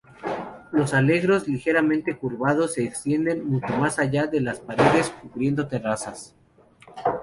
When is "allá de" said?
3.99-4.41